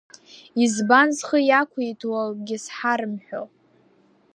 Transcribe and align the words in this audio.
Избан 0.63 1.07
зхы 1.17 1.39
иақәиҭу 1.45 2.13
акгьы 2.21 2.57
зҳарымҳәо? 2.63 3.41